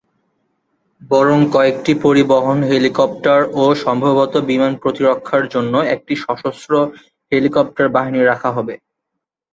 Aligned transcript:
বরং 1.01 1.39
কয়েকটি 1.53 1.91
পরিবহন 2.03 2.57
হেলিকপ্টার 2.69 3.39
ও 3.55 3.63
সম্ভবত 3.83 4.33
বিমান 4.49 4.73
প্রতিরক্ষার 4.81 5.43
জন্য 5.53 5.73
একটি 5.95 6.13
সশস্ত্র 6.23 6.71
হেলিকপ্টার 7.31 7.87
বাহিনী 7.95 8.21
রাখা 8.23 8.49
হবে। 8.57 8.75